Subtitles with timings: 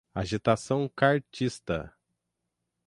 [0.15, 1.93] Agitação Cartista